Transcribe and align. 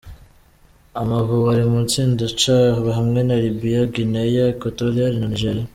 Amavubi 1.01 1.47
ari 1.53 1.63
mu 1.69 1.77
itsinda 1.85 2.23
C 2.39 2.41
hamwe 2.97 3.19
na 3.27 3.35
Libya, 3.43 3.81
Guinea 3.93 4.43
Equatoriale 4.53 5.17
na 5.19 5.27
Nigeria. 5.33 5.65